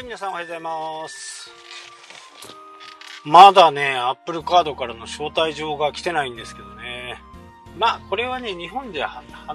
[0.00, 1.50] い、皆さんおはようございます。
[3.24, 7.20] まだね、Apple カードからの招待状が来てないんですけどね。
[7.76, 9.54] まあ、これはね、日本では、はあ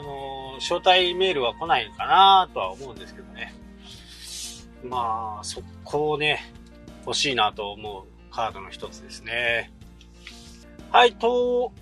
[0.00, 3.54] のー、招待メールは来ないかなとは思うんですけどね。
[4.84, 6.52] まあ、速攻ね、
[7.06, 9.72] 欲しいなと思うカードの一つですね。
[10.90, 11.72] はい、と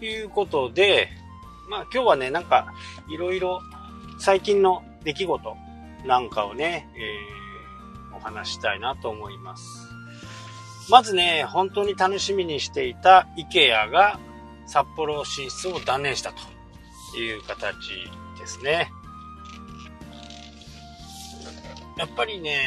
[0.00, 1.10] いうことで、
[1.68, 2.72] まあ今日はね、なんか、
[3.08, 3.60] いろいろ
[4.18, 5.56] 最近の出来事
[6.04, 9.88] なんかをね、えー、お話したいなと思います。
[10.90, 14.18] まずね、本当に楽しみにしていた IKEA が
[14.66, 16.32] 札幌進出を断念した
[17.12, 17.74] という形
[18.38, 18.90] ですね。
[21.96, 22.60] やっぱりね、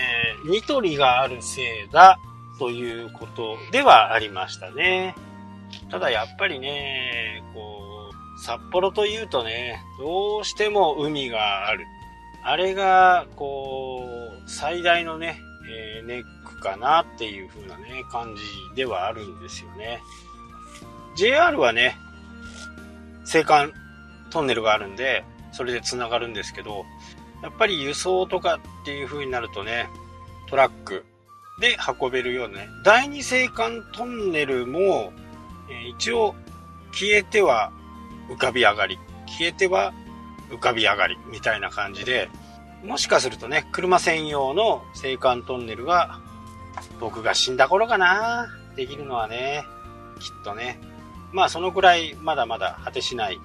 [0.50, 2.18] ニトリがあるせいだ
[2.58, 5.16] ということではありましたね。
[5.92, 11.86] ただやっぱりね、こう、札幌というとね、どうしても海がある。
[12.50, 18.42] あれが、こう、最大のね、えー、ネックかなっていう風なね、感じ
[18.74, 20.00] ではあるんですよね。
[21.18, 21.98] JR はね、
[23.26, 23.74] 青函
[24.30, 26.86] トンネルがあるんで、それで繋がるんですけど、
[27.44, 29.90] やっぱり輸送とかっていう風になるとね、
[30.50, 31.04] トラック
[31.60, 35.12] で運べるようなね、第二青函トンネルも、
[35.70, 36.34] えー、一応
[36.94, 37.74] 消えては
[38.30, 39.94] 浮かび上がり、消えては
[40.50, 42.30] 浮かび上がりみたいな感じで、
[42.84, 46.20] もしかするとね、車専用の青函トンネルが
[47.00, 49.66] 僕が死んだ頃かなできるのはね、
[50.20, 50.80] きっとね。
[51.32, 53.38] まあそのくらいまだまだ果てしない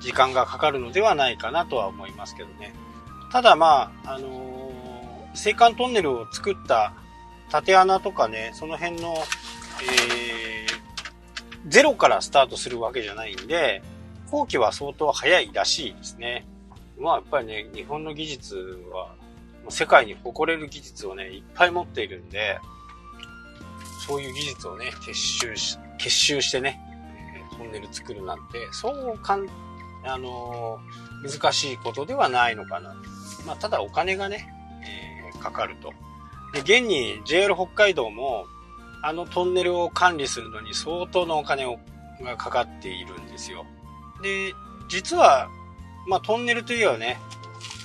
[0.00, 2.74] 時間がかかるのではないかなとは思いますけどね。
[3.30, 6.92] ただまあ、あのー、青函トンネルを作った
[7.50, 13.82] 縦穴とかね、その辺の、えー、ゼロからスタートするわけじゃないんで、
[14.32, 16.46] 後期は相当早いらしいですね。
[16.98, 18.56] まあやっぱりね、日本の技術
[18.90, 19.14] は、
[19.68, 22.58] 世界に誇れる技術をね、いっぱい持っているんで、
[24.06, 26.80] そういう技術をね、結集し、結集してね、
[27.58, 29.46] トンネル作るなんて、そうかん、
[30.02, 32.94] あのー、難しいことではないのかな。
[33.46, 34.48] まあただお金がね、
[35.34, 35.92] えー、かかると。
[36.54, 38.46] で、現に JR 北海道も、
[39.02, 41.78] あのトンネルを管理するのに相当のお金を
[42.22, 43.66] がかかっているんですよ。
[44.22, 44.54] で、
[44.88, 45.48] 実は、
[46.06, 47.18] まあ、トンネルといえばね、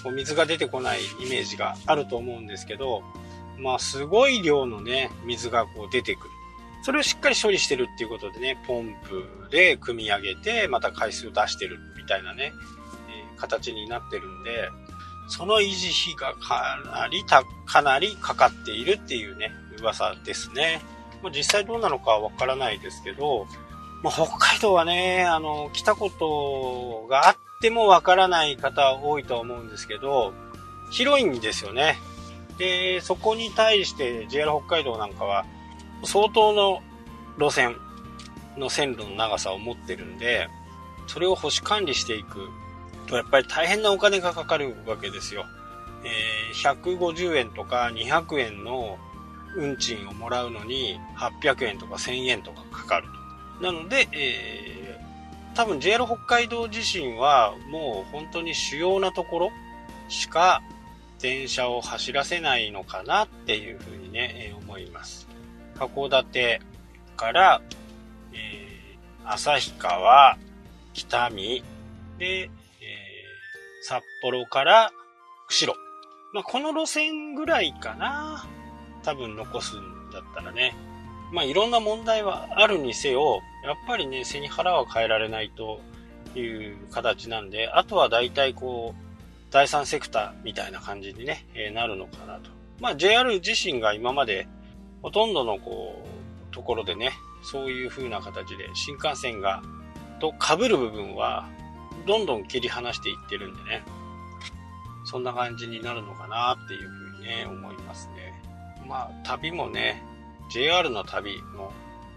[0.04, 3.04] こう水が出てこないイメージがあると思うんですけど、
[3.60, 6.30] まあ、すごい量のね、水がこう出てくる。
[6.84, 12.54] それをしっかり処理してるっていうことでね、ポンプで組み上げて、また海水を出してるみたいなね、
[13.10, 14.70] えー、形になってるんで、
[15.28, 20.82] その維持費がかなりた、かなりかかっているっていうね、噂ですね。
[21.22, 23.48] ま、実際どうなのかわからないですけど、
[24.04, 30.34] まあ、北海道はね、あの、来たことがあってもわからない方多いと思うんですけど、
[30.92, 31.98] 広いんですよね。
[32.58, 35.46] で、そこに対して JR 北海道なんかは
[36.04, 36.82] 相当の
[37.38, 37.76] 路線
[38.58, 40.48] の線路の長さを持ってるんで、
[41.08, 42.50] それを保守管理していく
[43.08, 45.46] とやっぱり大変なお金がかかるわけですよ。
[46.04, 48.98] えー、150円とか200円の
[49.56, 53.08] 運賃をもらうのに800円とか1000円とかかかる。
[53.62, 59.52] なので、えー、多分 JR 北海道自身はもう本当に主要なところ
[60.10, 60.62] しか
[61.20, 65.28] 電車を走らせないのかなっていうふうにね、えー、思います。
[65.76, 66.62] 函館
[67.16, 67.62] から、
[68.34, 70.38] えー、旭川、
[70.94, 71.64] 北見、
[72.18, 72.50] で、えー、
[73.84, 74.92] 札幌から
[75.48, 75.80] 釧路。
[76.34, 78.46] まあ、この路線ぐらいかな。
[79.04, 80.76] 多分残すんだったらね。
[81.32, 85.80] まあいろんな問題はあるにせよ、やっぱりね、背に腹は変えられないと
[86.36, 89.08] いう形なんで、あとは大体こう、
[89.52, 92.50] 第三セクターみたいな感じにね、えー、なるのかなと。
[92.80, 94.48] まあ JR 自身が今まで
[95.02, 96.06] ほとんどのこ
[96.52, 97.12] う、ところでね、
[97.44, 99.62] そういう風な形で新幹線が、
[100.20, 101.48] と被る部分は、
[102.06, 103.84] どんどん切り離していってるんでね、
[105.06, 108.42] そんな感じになるのかなっていう風にね、思いますね。
[108.88, 110.04] まあ旅もね、
[110.50, 111.72] JR の旅も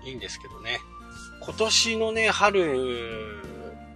[0.04, 0.80] いいんですけどね。
[1.42, 3.42] 今年のね、春、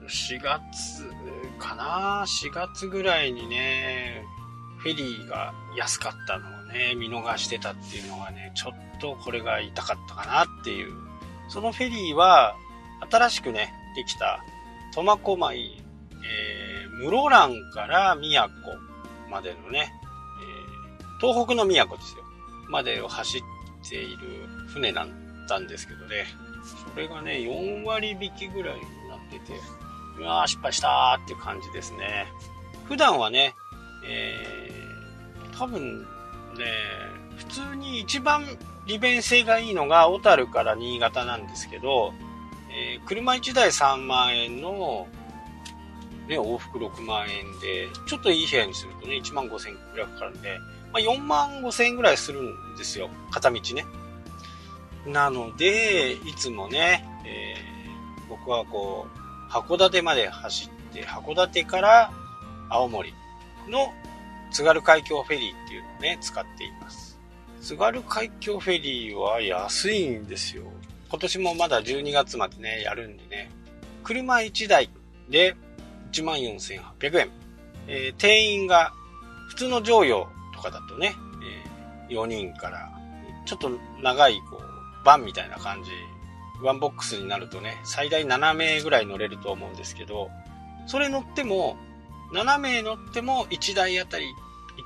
[0.08, 1.10] 4月
[1.58, 4.24] かな ?4 月ぐらいにね、
[4.78, 10.92] フェリーが安かったのをね、見逃してたっていうのがね、ちょっとこれが痛かったかなっていう。
[11.48, 12.56] そのフェリーは、
[13.10, 14.42] 新しくね、できた
[14.94, 18.78] 苫小牧、えー、室蘭から宮古
[19.30, 19.92] までのね、
[20.40, 22.24] えー、東北の宮古ですよ。
[22.68, 23.42] までを走っ
[23.88, 25.08] ている船だっ
[25.48, 26.26] たんですけどね、
[26.92, 29.58] それがね、4割引きぐらいになってて、
[30.18, 32.26] うわー失敗したーっていう感じですね。
[32.86, 33.54] 普段はね、
[34.06, 36.06] えー、多分、
[36.56, 36.64] で、
[37.36, 38.44] 普通に一番
[38.86, 42.12] 利便性がいいのが小樽から新潟なんですけど、
[42.70, 45.06] えー、車1台3万円の、
[46.28, 50.58] ね、往復6万円で、ちょっといい部屋にするとね、1万5千円くらいかかるんで、
[50.94, 53.10] まあ、4万5千円ぐらいするんですよ。
[53.32, 53.84] 片道ね。
[55.04, 62.12] なので、いつもね、えー、僕はこう、函館まで走って、函館から
[62.70, 63.12] 青森
[63.68, 63.92] の
[64.52, 67.18] 津軽海峡フェリーっていうのをね、使っています。
[67.60, 70.62] 津軽海峡フェリーは安いんですよ。
[71.10, 73.50] 今年もまだ12月までね、やるんでね。
[74.04, 74.88] 車1台
[75.28, 75.56] で
[76.12, 77.30] 14,800円。
[77.88, 78.92] えー、定員が
[79.48, 80.28] 普通の乗用
[80.64, 81.14] かだとね、
[82.08, 82.90] えー、4人から
[83.44, 83.70] ちょっと
[84.02, 85.90] 長いこうバンみたいな感じ
[86.62, 90.30] ワンボックスになるとね、最大7名ぐらい乗れると思うんですけど、
[90.86, 91.76] それ乗っても、
[92.32, 94.26] 7名乗っても1台あたり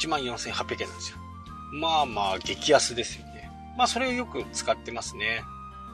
[0.00, 1.18] 14,800円なんですよ。
[1.72, 3.50] まあまあ、激安ですよね。
[3.76, 5.42] まあ、それをよく使ってますね。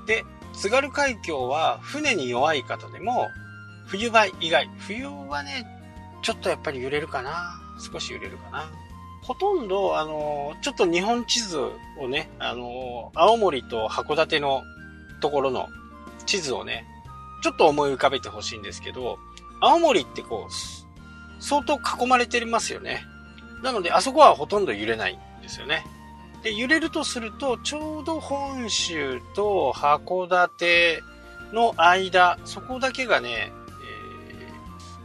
[0.06, 3.28] で、津軽海峡は船に弱い方でも、
[3.86, 5.66] 冬場以外、冬はね、
[6.22, 7.60] ちょっとやっぱり揺れるかな。
[7.92, 8.70] 少し揺れるかな。
[9.24, 11.58] ほとんど、あの、ちょっと日本地図
[11.98, 14.62] をね、あの、青森と函館の
[15.20, 15.68] ところの
[16.26, 16.84] 地図をね、
[17.42, 19.18] ちょっと思い浮かべてほしいんですけど、
[19.60, 23.02] 青森ってこう、相当囲まれてますよね。
[23.62, 25.86] なので、あそこはほとんど揺れないんですよね。
[26.42, 31.02] で、揺れるとすると、ちょうど本州と函館
[31.54, 33.52] の間、そこだけがね、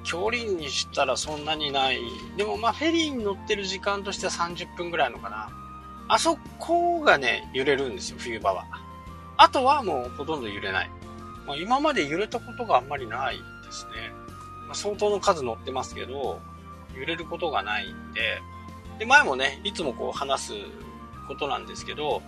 [0.09, 1.99] 距離にしたらそんなにない。
[2.35, 5.49] でもまあ、フェリーに乗ってる時間としては30分ぐらいのかな。
[6.07, 8.65] あそこがね、揺れるんですよ、冬場は。
[9.37, 10.89] あとはもうほとんど揺れない。
[11.45, 13.91] まあ、今まで揺れたことがあんまりないですね。
[14.65, 16.39] まあ、相当の数乗ってますけど、
[16.97, 18.41] 揺れることがないんで、
[18.97, 20.53] で、前もね、いつもこう話す
[21.27, 22.23] ことなんですけど、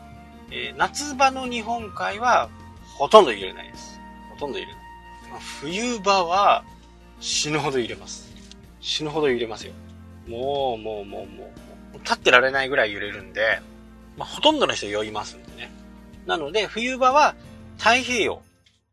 [0.51, 2.48] えー、夏場の日本海は
[3.00, 4.00] ほとんど揺れないです。
[4.34, 4.81] ほとんど揺れない。
[5.31, 6.63] まあ、冬場は
[7.21, 8.33] 死ぬほど揺れます。
[8.81, 9.73] 死ぬほど揺れますよ。
[10.27, 11.51] もう、もう、もう、も
[11.94, 13.62] う、立ってられないぐらい揺れるんで、
[14.18, 15.71] まあ、ほとんどの人酔いますんでね。
[16.25, 17.35] なので、冬場は
[17.77, 18.41] 太平洋。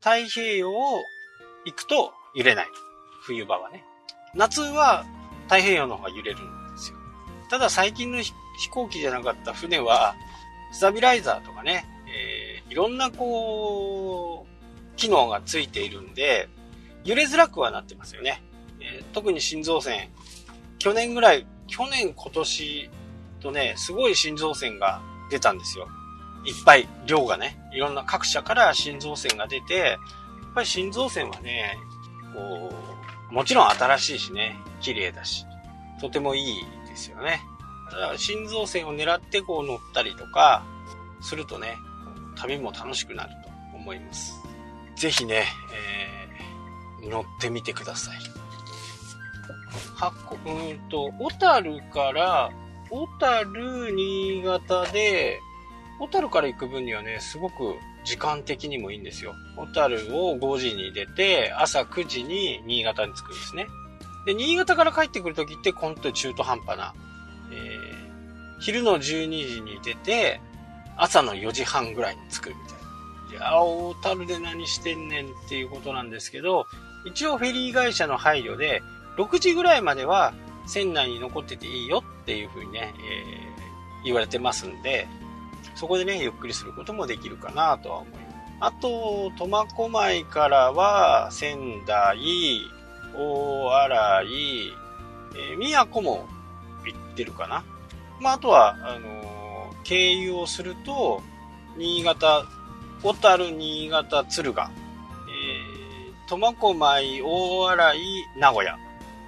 [0.00, 1.02] 太平洋を
[1.64, 2.66] 行くと揺れない。
[3.22, 3.82] 冬場はね。
[4.34, 5.06] 夏は
[5.44, 6.98] 太平洋の方が揺れるんですよ。
[7.50, 8.32] ただ最近の飛
[8.70, 10.14] 行機じゃなかった船は、
[10.72, 16.48] スタビライザーとかね、えー、いろんなこう、機能がついているんで、
[17.04, 18.42] 揺れづらくはなってますよね。
[18.80, 20.10] えー、特に心臓線、
[20.78, 22.90] 去年ぐらい、去年今年
[23.40, 25.00] とね、すごい心臓線が
[25.30, 25.88] 出たんですよ。
[26.44, 29.98] いっぱい量がね、いろんな各社から心臓線が出て、やっ
[30.54, 31.76] ぱり心臓線はね、
[32.34, 32.72] こ
[33.30, 35.44] う、もちろん新しいしね、綺麗だし、
[36.00, 37.42] とてもいいですよね。
[37.90, 40.64] だから心臓線を狙ってこう乗ったりとか、
[41.20, 41.76] するとね、
[42.36, 44.34] 旅も楽しくなると思います。
[44.96, 45.97] ぜひね、えー、
[47.08, 48.19] 乗ってみてください。
[50.46, 52.50] うんと、小樽から、
[52.90, 55.40] 小樽、新潟で、
[55.99, 57.75] 小樽から行く分にはね、すごく
[58.05, 59.34] 時間的にもいいんですよ。
[59.56, 63.67] 小樽を5時に出て、朝9時に新潟に着くんですね。
[64.24, 66.94] で、新潟から帰ってくるときって、ほんと中途半端な、
[67.53, 70.41] えー、昼の12時に出て、
[70.96, 72.60] 朝の4時半ぐらいに着くみた
[73.36, 73.46] いな。
[73.48, 76.67] いや、小樽で何してんねんっていうことなんですけど、
[77.05, 78.82] 一応フェリー会社の配慮で、
[79.17, 80.32] 6時ぐらいまでは
[80.67, 85.08] 船内に残ってていいよっていうふうにね、えー、言われてますんで、
[85.74, 88.28] そこでね、ゆっくりすることもできるかなとは思います。
[88.60, 92.19] あと、苫小牧からは、仙台、
[93.14, 94.22] 大洗、
[95.36, 96.26] えー、宮古も
[96.84, 97.64] 行ってるかな。
[98.20, 101.22] まあ、あとは、あのー、経由をすると、
[101.76, 102.44] 新潟、
[103.02, 104.70] 小樽、新潟、敦賀、
[106.29, 107.94] 苫小牧、大洗、
[108.37, 108.79] 名古屋。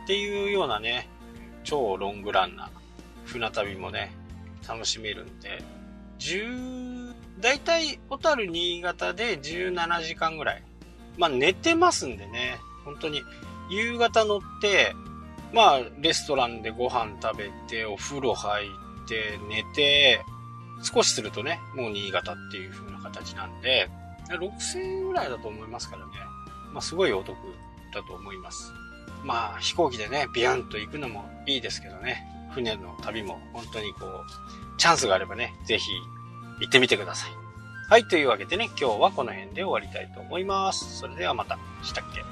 [0.04, 1.08] っていうようなね、
[1.64, 2.70] 超ロングランな
[3.24, 4.12] 船旅もね、
[4.68, 5.62] 楽しめるんで、
[6.18, 10.62] 10、だいたい小樽新潟で17時間ぐらい。
[11.16, 13.22] まあ寝てますんでね、本当に
[13.70, 14.94] 夕方乗って、
[15.54, 20.22] まあレストランでご飯食べて、お風呂入って、寝て、
[20.82, 23.88] 少しするとね、もう新潟っていう風な形なんで、
[24.28, 26.12] 6000円ぐらいだと思いますからね。
[26.72, 27.36] まあすごいお得
[27.94, 28.72] だと思います。
[29.24, 35.90] まあ飛行機でね、ビヤンと行くのもいいですけどね、船の旅も本当にこう、チャンスがあればね、ぜひ
[36.60, 37.30] 行ってみてください。
[37.88, 40.98] はい、というわけでね、今日はこの辺で終わりたいと思います。
[40.98, 41.58] それではまた。
[41.82, 42.22] したっけ？